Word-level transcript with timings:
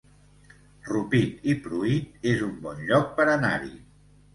Rupit 0.87 1.47
i 1.53 1.57
Pruit 1.67 2.27
es 2.35 2.45
un 2.49 2.59
bon 2.67 2.85
lloc 2.91 3.17
per 3.21 3.33
anar-hi 3.41 3.77